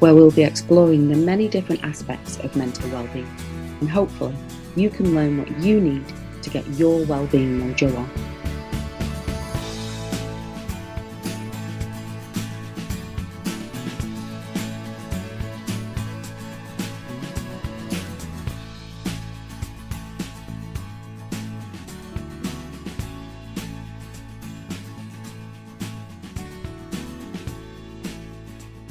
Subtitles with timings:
[0.00, 3.28] where we'll be exploring the many different aspects of mental well-being
[3.80, 4.34] and hopefully
[4.76, 6.04] you can learn what you need
[6.42, 8.29] to get your well-being mojo on.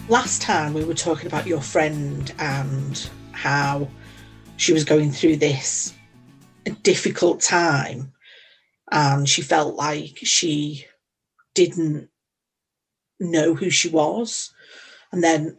[0.09, 3.87] Last time we were talking about your friend and how
[4.57, 5.93] she was going through this
[6.81, 8.11] difficult time
[8.91, 10.83] and she felt like she
[11.53, 12.09] didn't
[13.19, 14.51] know who she was.
[15.11, 15.57] And then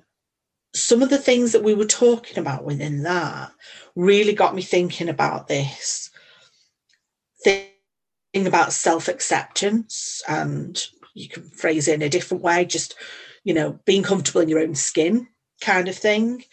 [0.74, 3.52] some of the things that we were talking about within that
[3.94, 6.10] really got me thinking about this
[7.44, 7.68] thing
[8.34, 12.94] about self-acceptance and you can phrase it in a different way just
[13.44, 15.26] you know, being comfortable in your own skin
[15.60, 16.44] kind of thing.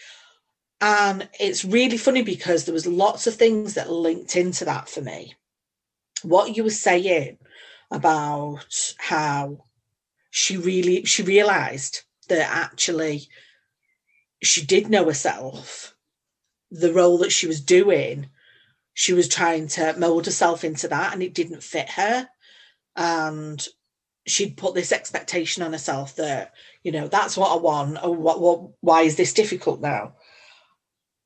[0.80, 5.02] And it's really funny because there was lots of things that linked into that for
[5.02, 5.36] me.
[6.22, 7.38] What you were saying
[7.92, 9.64] about how
[10.30, 13.28] she really she realized that actually
[14.44, 15.96] she did know herself
[16.70, 18.30] the role that she was doing
[18.94, 22.28] she was trying to mold herself into that and it didn't fit her
[22.96, 23.68] and
[24.26, 26.54] she'd put this expectation on herself that
[26.88, 30.14] you know that's what i want what, what why is this difficult now?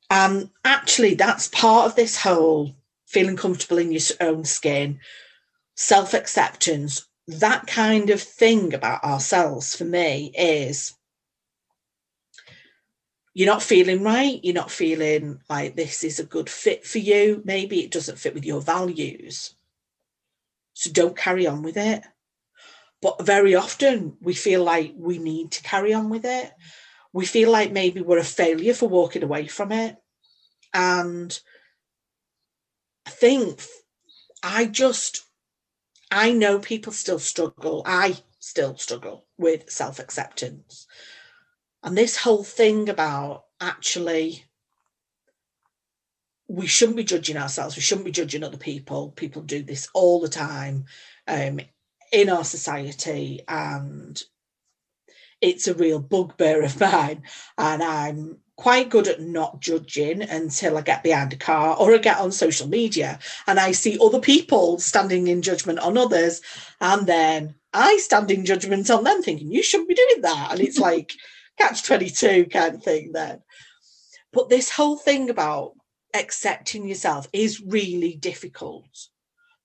[0.10, 2.74] And actually that's part of this whole
[3.06, 5.00] feeling comfortable in your own skin
[5.76, 7.08] self-acceptance.
[7.28, 10.96] That kind of thing about ourselves for me is
[13.36, 17.44] you're not feeling right you're not feeling like this is a good fit for you
[17.46, 19.54] maybe it doesn't fit with your values.
[20.74, 22.02] So don't carry on with it
[23.02, 26.52] but very often we feel like we need to carry on with it.
[27.14, 29.98] We feel like maybe we're a failure for walking away from it.
[30.74, 31.38] And
[33.06, 33.62] I think
[34.44, 35.26] I just,
[36.10, 37.84] I know people still struggle.
[37.86, 40.88] I still struggle with self acceptance.
[41.84, 44.46] And this whole thing about actually,
[46.48, 47.76] we shouldn't be judging ourselves.
[47.76, 49.12] We shouldn't be judging other people.
[49.12, 50.86] People do this all the time.
[51.28, 51.62] Um,
[52.12, 54.22] in our society and
[55.40, 57.24] it's a real bugbear of mine.
[57.58, 61.98] And i'm quite good at not judging until i get behind a car or i
[61.98, 63.18] get on social media
[63.48, 66.42] and i see other people standing in judgment on others.
[66.80, 70.50] And then i stand in judgment on them thinking you shouldn't be doing that.
[70.52, 71.14] And it's like
[71.58, 73.42] catch 22 kind of thing then.
[74.34, 75.74] But this whole thing about
[76.14, 79.08] accepting yourself is really difficult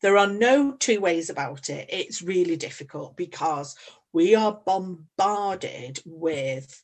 [0.03, 1.89] there are no two ways about it.
[1.91, 3.77] It's really difficult because
[4.13, 6.83] we are bombarded with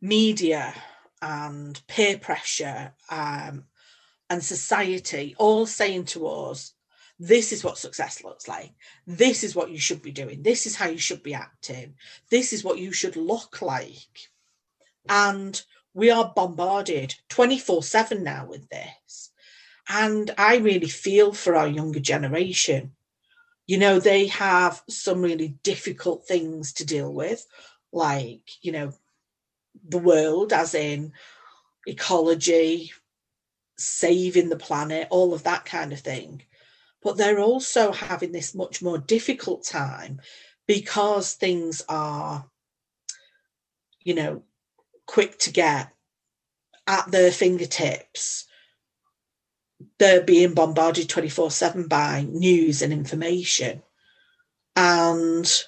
[0.00, 0.74] media
[1.20, 3.64] and peer pressure um,
[4.30, 6.74] and society all saying to us,
[7.18, 8.72] this is what success looks like.
[9.06, 10.42] This is what you should be doing.
[10.42, 11.94] This is how you should be acting.
[12.30, 14.30] This is what you should look like.
[15.08, 15.60] And
[15.94, 19.30] we are bombarded 24 7 now with this.
[19.88, 22.92] And I really feel for our younger generation.
[23.66, 27.46] You know, they have some really difficult things to deal with,
[27.92, 28.92] like, you know,
[29.88, 31.12] the world, as in
[31.86, 32.92] ecology,
[33.78, 36.42] saving the planet, all of that kind of thing.
[37.02, 40.20] But they're also having this much more difficult time
[40.66, 42.44] because things are,
[44.02, 44.42] you know,
[45.06, 45.92] quick to get
[46.86, 48.47] at their fingertips
[49.98, 53.82] they're being bombarded 24 7 by news and information.
[54.76, 55.64] And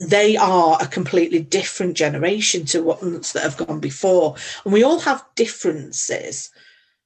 [0.00, 4.36] they are a completely different generation to ones that have gone before.
[4.64, 6.50] And we all have differences.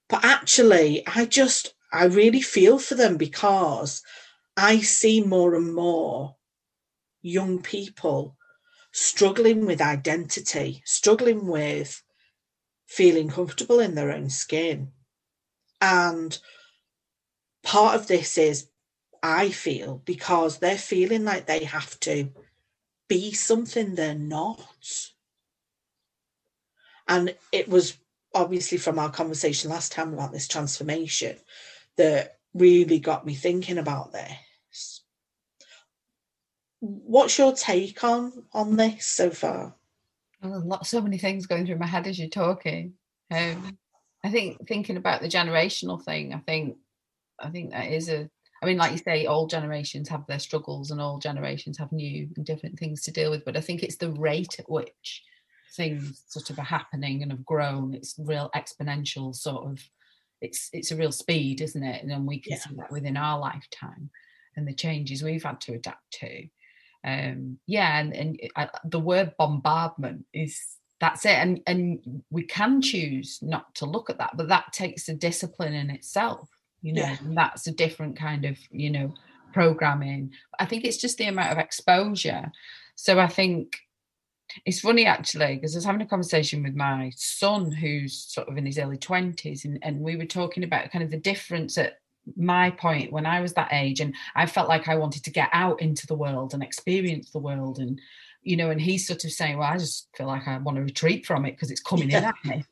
[0.09, 4.03] But actually, I just, I really feel for them because
[4.57, 6.37] I see more and more
[7.21, 8.37] young people
[8.93, 12.03] struggling with identity, struggling with
[12.87, 14.93] feeling comfortable in their own skin.
[15.81, 16.39] And
[17.63, 18.69] part of this is,
[19.23, 22.31] I feel, because they're feeling like they have to
[23.09, 25.11] be something they're not.
[27.09, 27.97] And it was
[28.35, 31.37] obviously from our conversation last time about this transformation
[31.97, 35.03] that really got me thinking about this.
[36.81, 39.75] What's your take on on this so far?
[40.43, 42.95] Well, lot, so many things going through my head as you're talking.
[43.31, 43.79] Um,
[44.25, 46.77] I think thinking about the generational thing, I think,
[47.41, 48.29] I think that is a.
[48.63, 52.29] I mean, like you say, all generations have their struggles, and all generations have new
[52.37, 53.45] and different things to deal with.
[53.45, 55.23] But I think it's the rate at which
[55.75, 57.95] things sort of are happening and have grown.
[57.95, 59.81] It's real exponential sort of.
[60.41, 62.03] It's it's a real speed, isn't it?
[62.03, 62.59] And then we can yeah.
[62.59, 64.11] see that within our lifetime,
[64.57, 66.49] and the changes we've had to adapt to
[67.07, 70.59] um yeah and, and I, the word bombardment is
[71.01, 71.37] that's it.
[71.37, 75.75] And and we can choose not to look at that but that takes a discipline
[75.75, 76.49] in itself
[76.83, 77.17] you know yeah.
[77.23, 79.13] that's a different kind of you know
[79.53, 80.33] programming.
[80.59, 82.51] I think it's just the amount of exposure.
[82.95, 83.77] So i think
[84.65, 88.57] it's funny actually because I was having a conversation with my son who's sort of
[88.57, 91.99] in his early 20s and, and we were talking about kind of the difference at
[92.37, 95.49] my point when I was that age, and I felt like I wanted to get
[95.53, 98.01] out into the world and experience the world, and
[98.47, 100.83] you know, and he's sort of saying, "Well, I just feel like I want to
[100.83, 102.19] retreat from it because it's coming yeah.
[102.19, 102.65] in at me."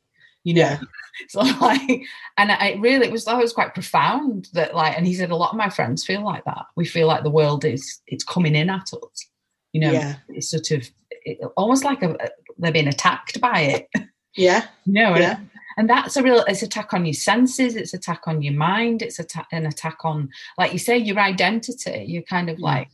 [0.44, 0.80] You know, yeah.
[1.28, 2.02] so like,
[2.36, 5.36] and I really it was that was quite profound that like, and he said a
[5.36, 6.66] lot of my friends feel like that.
[6.76, 9.28] We feel like the world is it's coming in at us.
[9.72, 10.16] You know, yeah.
[10.28, 12.16] it's sort of it, almost like a,
[12.58, 13.88] they're being attacked by it.
[14.36, 14.66] Yeah.
[14.84, 15.38] you know, yeah
[15.76, 19.18] and that's a real it's attack on your senses it's attack on your mind it's
[19.18, 20.28] an attack on
[20.58, 22.62] like you say your identity you're kind of mm.
[22.62, 22.88] like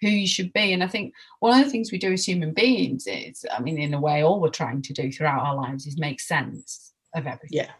[0.00, 0.72] who you should be.
[0.72, 3.78] And i think one of the things we do as human beings is i mean
[3.78, 7.26] in a way all we're trying to do throughout our lives is make sense of
[7.26, 7.50] everything.
[7.52, 7.70] Yeah.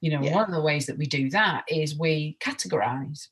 [0.00, 0.34] You know yeah.
[0.34, 3.28] one of the ways that we do that is we categorize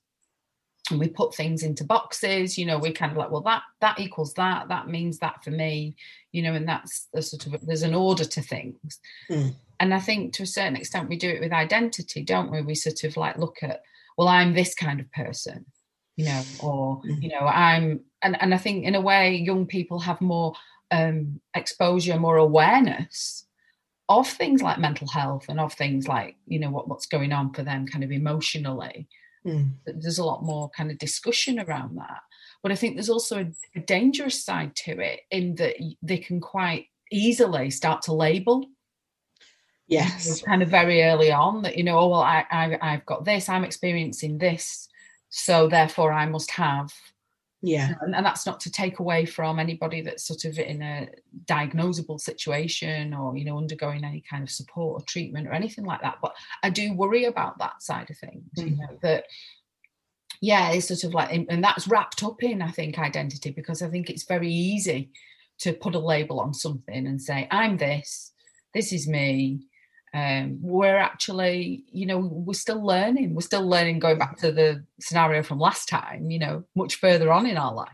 [0.91, 2.59] and we put things into boxes.
[2.59, 5.51] You know we kind of like well that that equals that that means that for
[5.51, 5.97] me
[6.33, 9.01] you know and that's the sort of there's an order to things.
[9.31, 12.63] Mm and I think to a certain extent we do it with identity, don't we?
[12.63, 13.83] We sort of like look at,
[14.17, 15.67] well, I'm this kind of person,
[16.17, 17.23] you know, or mm-hmm.
[17.23, 20.55] you know, I'm and, and I think in a way young people have more
[20.91, 23.47] um exposure, more awareness
[24.09, 27.53] of things like mental health and of things like, you know, what, what's going on
[27.53, 29.09] for them kind of emotionally.
[29.45, 29.73] Mm.
[29.85, 32.21] There's a lot more kind of discussion around that.
[32.63, 36.41] But I think there's also a, a dangerous side to it in that they can
[36.41, 38.67] quite easily start to label
[39.89, 40.43] Yes.
[40.43, 43.49] kind of very early on that, you know, oh, well, I, I, I've got this,
[43.49, 44.89] I'm experiencing this.
[45.39, 46.93] So therefore I must have.
[47.61, 47.93] Yeah.
[48.01, 51.09] And, and that's not to take away from anybody that's sort of in a
[51.45, 56.01] diagnosable situation or, you know, undergoing any kind of support or treatment or anything like
[56.01, 56.19] that.
[56.23, 58.71] But I do worry about that side of things, mm.
[58.71, 59.25] you know, that
[60.41, 63.89] yeah, it's sort of like, and that's wrapped up in, I think, identity because I
[63.89, 65.11] think it's very easy
[65.59, 68.33] to put a label on something and say, I'm this,
[68.75, 69.61] this is me,
[70.17, 73.35] um, we're actually, you know, we're still learning.
[73.35, 77.33] We're still learning going back to the scenario from last time, you know, much further
[77.33, 77.89] on in our life.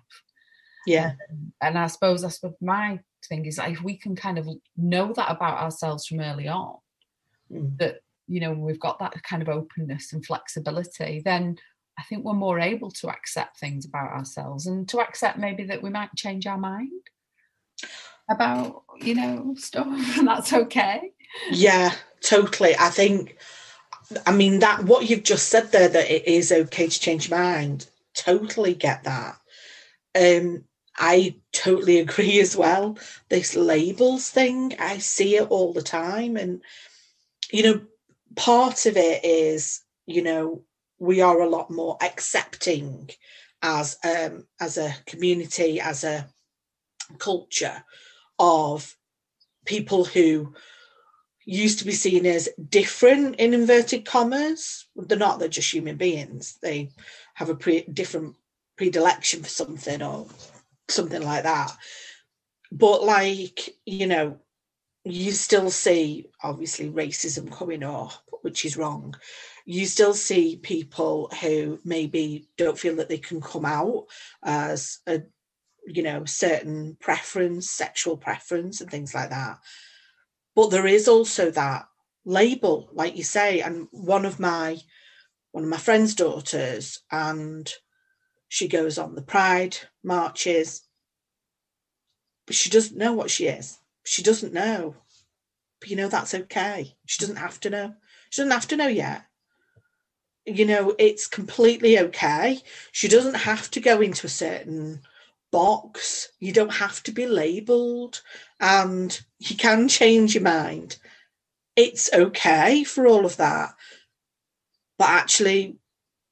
[0.86, 1.12] Yeah.
[1.30, 4.48] Um, and I suppose that's what my thing is like if we can kind of
[4.76, 6.76] know that about ourselves from early on,
[7.50, 7.76] mm.
[7.78, 11.56] that, you know, we've got that kind of openness and flexibility, then
[11.98, 15.82] I think we're more able to accept things about ourselves and to accept maybe that
[15.82, 16.90] we might change our mind
[18.30, 19.86] about, you know, stuff,
[20.19, 21.12] and that's okay.
[21.50, 22.74] Yeah, totally.
[22.78, 23.36] I think,
[24.26, 27.86] I mean, that what you've just said there, that it is okay to change mind,
[28.14, 29.38] totally get that.
[30.14, 30.64] Um,
[30.96, 32.98] I totally agree as well.
[33.29, 36.36] This labels thing, I see it all the time.
[36.36, 36.62] And,
[37.50, 37.81] you know,
[38.36, 40.62] part of it is, you know,
[40.98, 43.10] we are a lot more accepting
[43.62, 46.29] as um as a community, as a
[47.19, 47.84] culture
[48.38, 48.96] of
[49.67, 50.55] people who
[51.44, 54.87] used to be seen as different in inverted commas.
[54.96, 56.58] They're not, they're just human beings.
[56.63, 56.91] They
[57.34, 58.37] have a pre- different
[58.77, 60.27] predilection for something or
[60.89, 61.72] something like that.
[62.70, 64.39] But, like, you know,
[65.05, 69.15] you still see obviously racism coming up, which is wrong.
[69.65, 74.06] You still see people who maybe don't feel that they can come out
[74.43, 75.22] as a,
[75.87, 79.58] you know, certain preference, sexual preference, and things like that
[80.55, 81.87] but there is also that
[82.25, 84.79] label like you say and one of my
[85.53, 87.73] one of my friend's daughters and
[88.53, 90.82] she goes on the pride marches.
[92.44, 93.79] But she doesn't know what she is.
[94.05, 94.97] She doesn't know.
[95.81, 96.94] But you know that's okay.
[97.06, 97.94] She doesn't have to know.
[98.29, 99.25] She doesn't have to know yet.
[100.44, 102.61] You know it's completely okay.
[102.93, 105.01] She doesn't have to go into a certain
[105.53, 106.31] box.
[106.41, 108.23] You don't have to be labeled,
[108.61, 110.97] and you can change your mind.
[111.77, 113.75] it's okay for all of that.
[114.99, 115.79] But actually,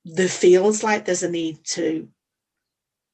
[0.05, 2.09] there feels like there's a need to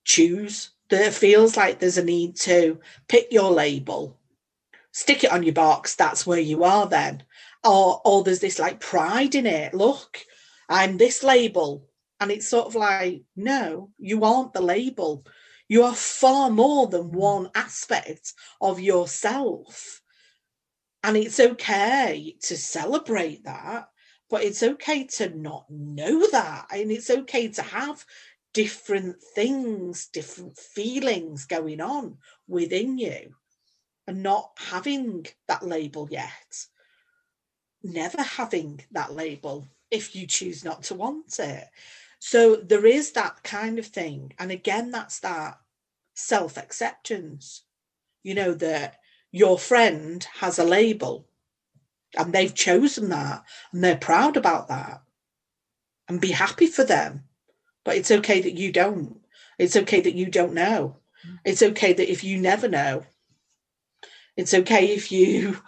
[0.04, 0.70] choose.
[0.88, 4.16] There feels like there's a need to pick your label,
[4.92, 5.94] stick it on your box.
[5.94, 7.22] That's where you are then.
[7.64, 9.74] Or, or there's this like pride in it.
[9.74, 10.18] Look,
[10.68, 11.88] I'm this label.
[12.20, 15.26] And it's sort of like, no, you aren't the label.
[15.68, 17.16] You are far more than hmm.
[17.16, 20.00] one aspect of yourself.
[21.02, 23.88] And it's okay to celebrate that,
[24.28, 26.66] but it's okay to not know that.
[26.72, 28.04] And it's okay to have
[28.52, 32.18] different things, different feelings going on
[32.48, 33.34] within you
[34.06, 36.66] and not having that label yet.
[37.82, 41.68] Never having that label if you choose not to want it.
[42.18, 44.32] So there is that kind of thing.
[44.38, 45.58] And again, that's that
[46.14, 47.62] self acceptance.
[48.22, 48.96] You know, that
[49.30, 51.28] your friend has a label
[52.16, 55.02] and they've chosen that and they're proud about that
[56.08, 57.24] and be happy for them.
[57.84, 59.20] But it's okay that you don't.
[59.58, 60.96] It's okay that you don't know.
[61.26, 61.38] Mm.
[61.44, 63.04] It's okay that if you never know,
[64.36, 65.58] it's okay if you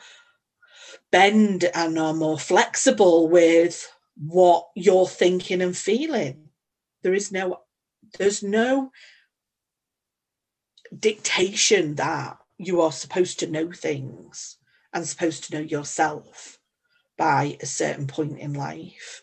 [1.11, 6.49] bend and are more flexible with what you're thinking and feeling.
[7.03, 7.61] There is no,
[8.19, 8.91] there's no
[10.97, 14.57] dictation that you are supposed to know things
[14.93, 16.59] and supposed to know yourself
[17.17, 19.23] by a certain point in life.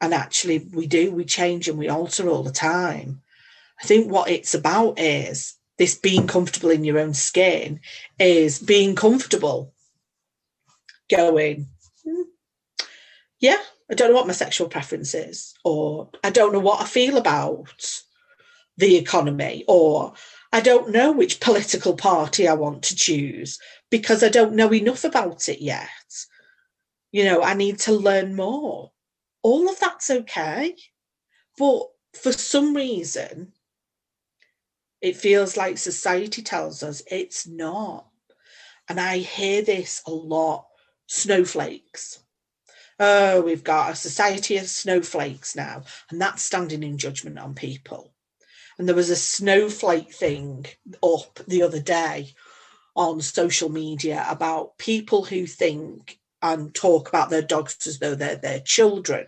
[0.00, 3.20] And actually, we do, we change and we alter all the time.
[3.82, 7.80] I think what it's about is this being comfortable in your own skin,
[8.18, 9.72] is being comfortable
[11.10, 11.68] going,
[12.04, 12.22] hmm,
[13.40, 16.84] yeah, I don't know what my sexual preference is, or I don't know what I
[16.84, 18.02] feel about
[18.76, 20.14] the economy, or
[20.52, 23.58] I don't know which political party I want to choose
[23.90, 25.88] because I don't know enough about it yet.
[27.12, 28.92] You know, I need to learn more.
[29.42, 30.76] All of that's okay.
[31.58, 31.82] But
[32.14, 33.52] for some reason,
[35.00, 38.06] it feels like society tells us it's not.
[38.88, 40.66] And I hear this a lot
[41.06, 42.20] snowflakes.
[43.02, 48.12] Oh, we've got a society of snowflakes now, and that's standing in judgment on people.
[48.78, 50.66] And there was a snowflake thing
[51.02, 52.34] up the other day
[52.94, 58.36] on social media about people who think and talk about their dogs as though they're
[58.36, 59.26] their children.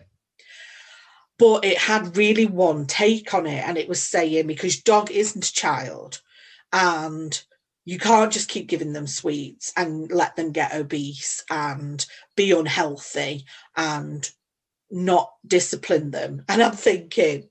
[1.39, 5.49] But it had really one take on it, and it was saying because dog isn't
[5.49, 6.21] a child,
[6.71, 7.41] and
[7.85, 13.45] you can't just keep giving them sweets and let them get obese and be unhealthy
[13.75, 14.29] and
[14.89, 16.45] not discipline them.
[16.47, 17.49] And I'm thinking,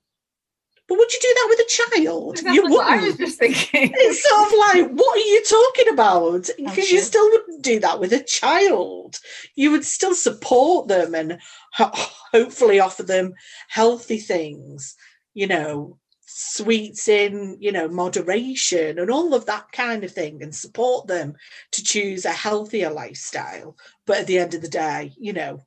[0.87, 2.33] but would you do that with a child?
[2.39, 2.89] Exactly you wouldn't.
[2.89, 3.93] I was just thinking.
[3.95, 6.49] It's sort of like, what are you talking about?
[6.57, 9.19] Because you still wouldn't do that with a child.
[9.55, 11.39] You would still support them and
[11.73, 11.91] ho-
[12.33, 13.33] hopefully offer them
[13.69, 14.95] healthy things,
[15.33, 15.97] you know,
[16.35, 21.35] sweets in, you know, moderation and all of that kind of thing, and support them
[21.71, 23.77] to choose a healthier lifestyle.
[24.07, 25.61] But at the end of the day, you know,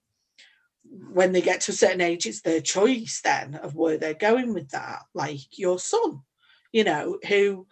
[1.13, 4.55] when they get to a certain age, it's their choice then of where they're going
[4.55, 5.03] with that.
[5.15, 6.23] Like your son,
[6.73, 7.67] you know, who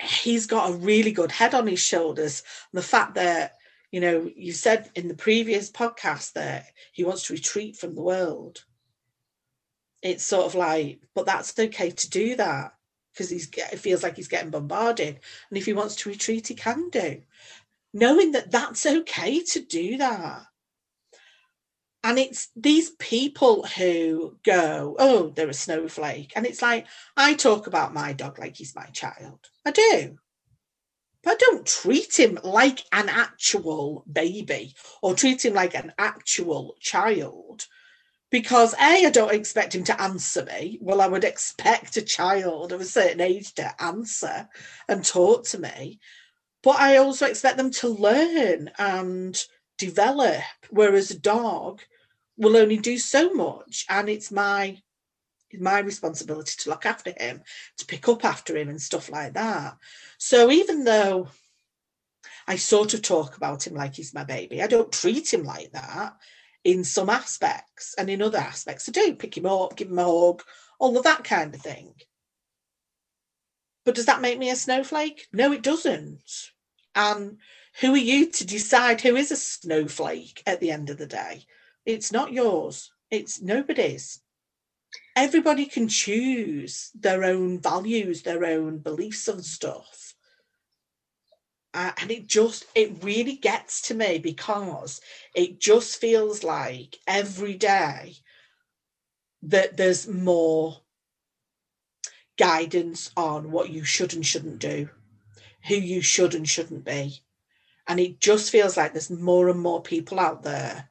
[0.00, 2.42] he's got a really good head on his shoulders.
[2.72, 3.56] The fact that,
[3.92, 8.02] you know, you said in the previous podcast that he wants to retreat from the
[8.02, 8.64] world.
[10.02, 12.74] It's sort of like, but that's okay to do that
[13.12, 15.20] because he's it feels like he's getting bombarded.
[15.50, 17.22] And if he wants to retreat, he can do.
[17.92, 20.46] Knowing that that's okay to do that
[22.02, 26.32] and it's these people who go, oh, they're a snowflake.
[26.34, 29.50] And it's like, I talk about my dog like he's my child.
[29.66, 30.16] I do.
[31.22, 36.74] But I don't treat him like an actual baby or treat him like an actual
[36.80, 37.66] child
[38.30, 40.78] because A, I don't expect him to answer me.
[40.80, 44.48] Well, I would expect a child of a certain age to answer
[44.88, 45.98] and talk to me.
[46.62, 49.36] But I also expect them to learn and
[49.78, 50.42] develop.
[50.70, 51.80] Whereas a dog
[52.36, 54.80] will only do so much, and it's my
[55.58, 57.42] my responsibility to look after him,
[57.76, 59.76] to pick up after him, and stuff like that.
[60.18, 61.28] So even though
[62.46, 65.72] I sort of talk about him like he's my baby, I don't treat him like
[65.72, 66.14] that
[66.64, 70.04] in some aspects, and in other aspects, I do pick him up, give him a
[70.04, 70.42] hug,
[70.78, 71.94] all of that kind of thing.
[73.84, 75.26] But does that make me a snowflake?
[75.32, 76.50] No, it doesn't.
[76.94, 77.38] And
[77.80, 81.46] who are you to decide who is a snowflake at the end of the day?
[81.86, 84.20] It's not yours, it's nobody's.
[85.16, 90.09] Everybody can choose their own values, their own beliefs and stuff.
[91.72, 95.00] Uh, and it just it really gets to me because
[95.34, 98.16] it just feels like every day
[99.42, 100.80] that there's more
[102.36, 104.88] guidance on what you should and shouldn't do
[105.68, 107.20] who you should and shouldn't be.
[107.86, 110.88] And it just feels like there's more and more people out there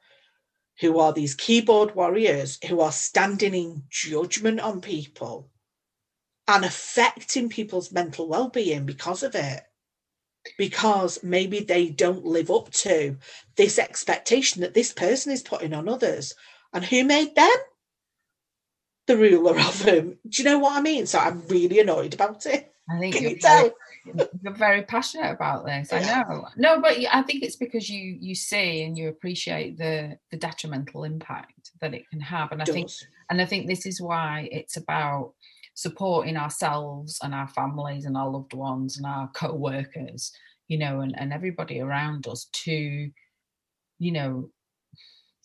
[0.79, 5.49] who are these keyboard warriors who are standing in judgment on people
[6.47, 9.63] and affecting people's mental well-being because of it
[10.57, 13.17] because maybe they don't live up to
[13.55, 16.33] this expectation that this person is putting on others
[16.73, 17.57] and who made them
[19.07, 22.45] the ruler of them do you know what i mean so i'm really annoyed about
[22.45, 23.71] it I think Can you're, tell?
[24.05, 25.93] very, you're very passionate about this.
[25.93, 26.47] I know.
[26.57, 31.03] No, but I think it's because you you see and you appreciate the the detrimental
[31.03, 32.51] impact that it can have.
[32.51, 32.89] And I think
[33.29, 35.33] and I think this is why it's about
[35.81, 40.31] supporting ourselves and our families and our loved ones and our co-workers,
[40.67, 43.09] you know, and, and everybody around us to,
[43.99, 44.49] you know,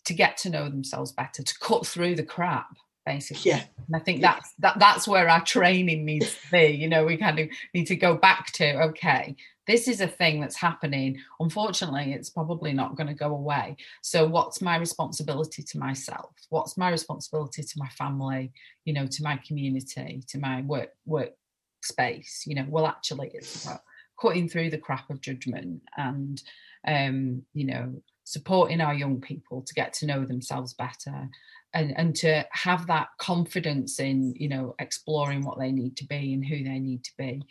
[0.05, 2.67] to get to know themselves better, to cut through the crap,
[3.05, 3.51] basically.
[3.51, 4.33] yeah And I think Yeah.
[4.33, 6.67] that's that that's where our training needs to be.
[6.67, 9.35] You know, we kind of need to go back to okay,
[9.67, 11.19] this is a thing that's happening.
[11.39, 13.77] Unfortunately, it's probably not going to go away.
[14.01, 16.31] So what's my responsibility to myself?
[16.49, 18.51] What's my responsibility to my family,
[18.85, 21.33] you know, to my community, to my work work
[21.81, 22.43] space?
[22.45, 23.81] You know, well actually it's about
[24.21, 26.41] cutting through the crap of judgment and
[26.87, 31.29] um, you know, supporting our young people to get to know themselves better
[31.73, 36.33] and and to have that confidence in you know exploring what they need to be
[36.33, 37.43] and who they need to be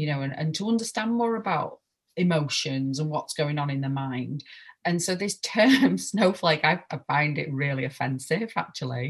[0.00, 1.78] you know and, and to understand more about
[2.16, 4.38] emotions and what's going on in the mind.
[4.84, 9.08] And so this term snowflake I, I find it really offensive actually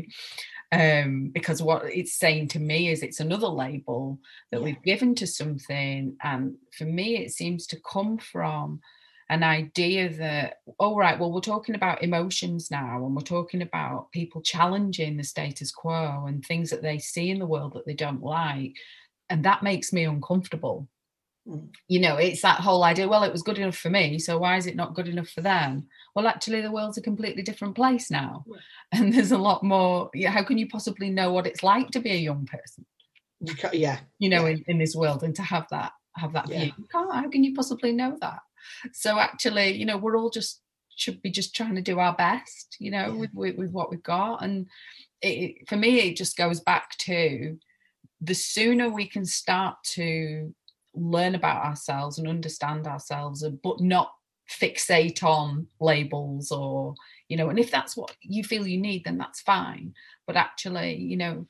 [0.73, 4.19] um because what it's saying to me is it's another label
[4.51, 4.65] that Yeah.
[4.67, 6.17] we've given to something.
[6.31, 6.43] And
[6.77, 8.81] for me it seems to come from
[9.37, 10.47] an idea that
[10.83, 15.23] all right well we're talking about emotions now and we're talking about people challenging the
[15.35, 18.75] status quo and things that they see in the world that they don't like
[19.31, 20.89] and that makes me uncomfortable.
[21.49, 21.71] Mm.
[21.89, 24.59] you know it's that whole idea well it was good enough for me so why
[24.59, 25.89] is it not good enough for them?
[26.15, 28.45] Well actually the world's a completely different place now.
[28.47, 28.59] Yeah.
[29.01, 32.01] and there's a lot more yeah how can you possibly know what it's like to
[32.01, 32.85] be a young person?
[33.41, 34.01] You ca yeah.
[34.19, 34.53] You know Yeah.
[34.57, 36.73] in, in this world and to have that have that view.
[36.77, 38.41] You can't, how can you possibly know that?
[38.93, 40.61] So actually you know we're all just
[40.95, 44.03] should be just trying to do our best you know with, with with what we've
[44.03, 44.43] got.
[44.45, 44.67] And
[45.23, 47.57] it- for me it just goes back to
[48.21, 50.55] the sooner we can start to
[50.95, 54.13] learn about ourselves and understand ourselves but not
[54.51, 56.95] fixate on labels or
[57.29, 59.95] you know and if that's what you feel you need then that's fine.
[60.27, 61.47] But actually you know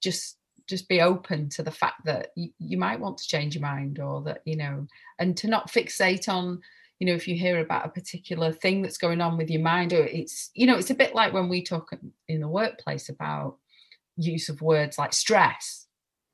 [0.00, 3.62] just just be open to the fact that you, you might want to change your
[3.62, 4.86] mind or that you know
[5.18, 6.60] and to not fixate on
[6.98, 9.92] you know if you hear about a particular thing that's going on with your mind
[9.92, 11.90] or it's you know it's a bit like when we talk
[12.28, 13.56] in the workplace about
[14.16, 15.85] use of words like stress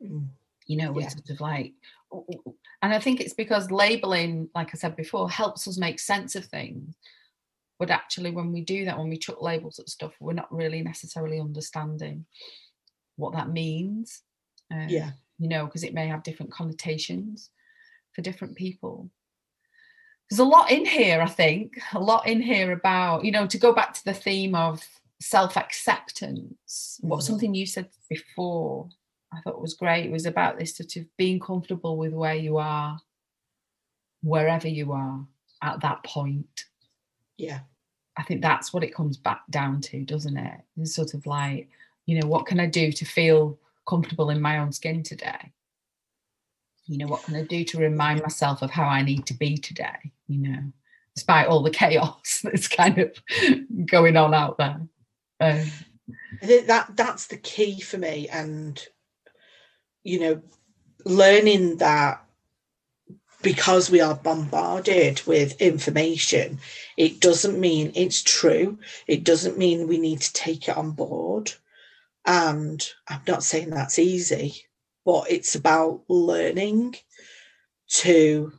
[0.02, 0.28] Mm.
[0.66, 1.08] you know we're Yeah.
[1.08, 1.72] sort of like
[2.82, 6.44] and i think it's because labeling like i said before helps us make sense of
[6.46, 6.94] things
[7.78, 10.82] but actually when we do that when we chuck labels at stuff we're not really
[10.82, 12.24] necessarily understanding
[13.16, 14.22] what that means
[14.70, 17.50] um, yeah you know because it may have different connotations
[18.12, 19.10] for different people
[20.30, 23.58] there's a lot in here i think a lot in here about you know to
[23.58, 24.82] go back to the theme of
[25.20, 27.22] self-acceptance what Mhm.
[27.22, 28.88] something you said before
[29.32, 32.58] i thought was great it was about this sort of being comfortable with where you
[32.58, 32.98] are
[34.22, 35.24] wherever you are
[35.62, 36.64] at that point
[37.36, 37.60] yeah
[38.16, 40.60] I think that's what it comes back down to, doesn't it?
[40.76, 41.68] It's sort of like,
[42.06, 45.52] you know, what can I do to feel comfortable in my own skin today?
[46.86, 49.56] You know, what can I do to remind myself of how I need to be
[49.56, 50.12] today?
[50.28, 50.62] You know,
[51.14, 53.16] despite all the chaos that's kind of
[53.86, 54.80] going on out there.
[55.40, 55.66] Um,
[56.42, 58.84] I think that that's the key for me, and
[60.04, 60.42] you know,
[61.04, 62.24] learning that
[63.42, 66.58] because we are bombarded with information,
[66.96, 68.78] it doesn't mean it's true.
[69.06, 71.52] It doesn't mean we need to take it on board.
[72.24, 74.54] And I'm not saying that's easy,
[75.04, 76.96] but it's about learning
[77.94, 78.52] to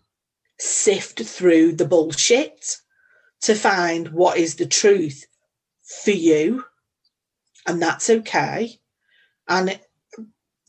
[0.59, 2.77] sift through the bullshit
[3.41, 5.25] to find what is the truth
[6.03, 6.63] for you
[7.65, 8.79] and that's okay.
[9.47, 9.79] And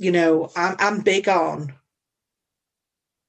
[0.05, 1.73] you know, I'm I'm big on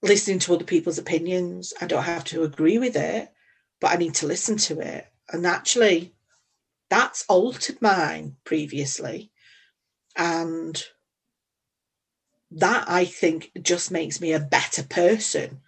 [0.02, 1.74] listening to other people's opinions.
[1.80, 3.32] I don't have to agree with it,
[3.80, 5.08] but I need to listen to it.
[5.32, 6.14] And actually,
[6.90, 9.32] that's altered mine previously.
[10.18, 10.84] And
[12.52, 15.62] that I think just makes me a better person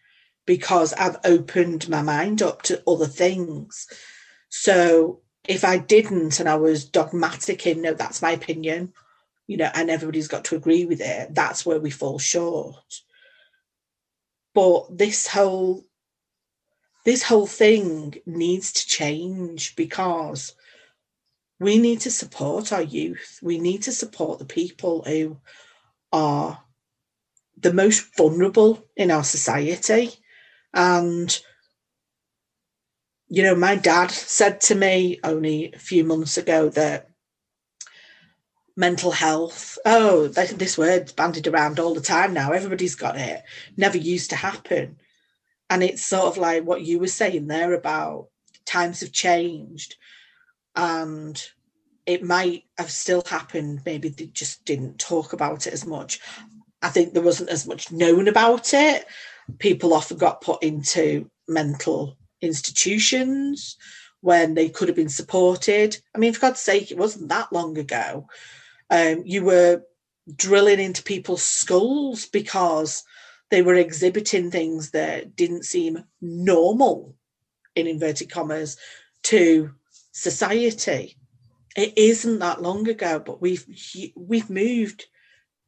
[0.45, 3.87] because I've opened my mind up to other things.
[4.49, 8.91] So if I didn't and I was dogmatic in, no, that's my opinion,
[9.47, 13.01] you know, and everybody's got to agree with it, that's where we fall short.
[14.53, 15.83] But this whole
[17.05, 20.53] this whole thing needs to change because
[21.57, 23.39] we need to support our youth.
[23.41, 25.37] We need to support the people who
[26.11, 26.61] are
[27.57, 30.11] the most vulnerable in our society.
[30.73, 31.39] And,
[33.29, 37.06] you know, my dad said to me only a few months ago that
[38.77, 42.51] mental health, oh, this word's bandied around all the time now.
[42.51, 43.43] Everybody's got it.
[43.75, 44.97] Never used to happen.
[45.69, 48.29] And it's sort of like what you were saying there about
[48.65, 49.95] times have changed
[50.75, 51.43] and
[52.05, 53.81] it might have still happened.
[53.83, 56.21] Maybe they just didn't talk about it as much.
[56.81, 59.07] I think there wasn't as much known about it.
[59.57, 63.75] People often got put into mental institutions
[64.21, 65.97] when they could have been supported.
[66.13, 68.27] I mean, for God's sake, it wasn't that long ago.
[68.89, 69.83] Um, you were
[70.35, 73.03] drilling into people's skulls because
[73.49, 77.15] they were exhibiting things that didn't seem normal,
[77.75, 78.77] in inverted commas,
[79.23, 79.71] to
[80.11, 81.15] society.
[81.75, 83.65] It isn't that long ago, but we've
[84.15, 85.05] we've moved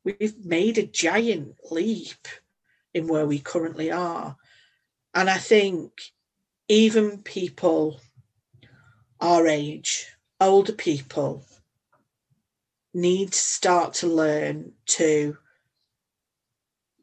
[0.03, 2.27] we've made a giant leap
[2.93, 4.35] in where we currently are.
[5.13, 5.91] And I think
[6.67, 7.99] even people
[9.21, 10.07] our age,
[10.39, 11.45] older people,
[12.99, 15.37] need to start to learn to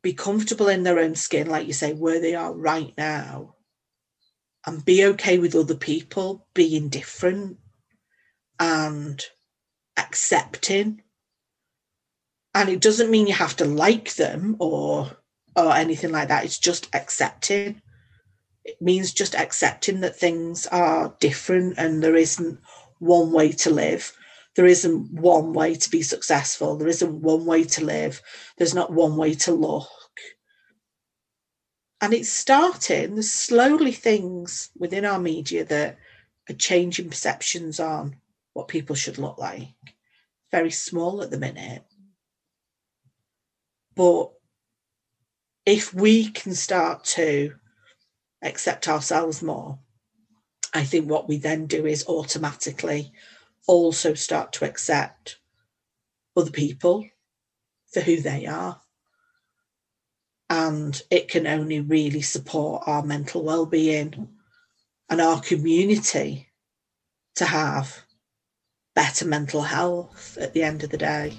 [0.03, 3.57] be comfortable in their own skin, like you say, where they are right now,
[4.65, 7.59] and be okay with other people being different
[8.61, 9.25] and
[9.97, 11.03] accepting.
[12.55, 15.11] And it doesn't mean you have to like them or
[15.57, 16.45] or anything like that.
[16.45, 17.81] It's just accepting.
[18.65, 22.61] It means just accepting that things are different and there isn't
[22.99, 24.13] one way to live
[24.57, 26.77] there isn't one way to be successful.
[26.77, 28.23] There isn't one way to live.
[28.57, 29.87] There's not one way to look.
[32.01, 33.15] And it's starting.
[33.15, 35.99] There's slowly things within our media that
[36.49, 38.17] are changing perceptions on
[38.55, 39.75] what people should look like.
[40.51, 41.85] Very small at the minute.
[43.95, 44.31] But
[45.67, 47.55] if we can start to
[48.43, 49.79] accept ourselves more,
[50.73, 53.13] I think what we then do is automatically
[53.67, 55.39] also start to accept
[56.37, 57.07] other people
[57.93, 58.81] for who they are.
[60.49, 64.29] And it can only really support our mental well being
[65.09, 66.49] and our community
[67.37, 68.05] to have
[68.95, 71.37] better mental health at the end of the day.